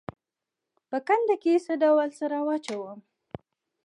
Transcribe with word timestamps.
په 0.89 0.97
کنده 1.07 1.35
کې 1.43 1.53
څه 1.65 1.73
ډول 1.83 2.09
سره 2.19 2.37
واچوم؟ 2.47 2.99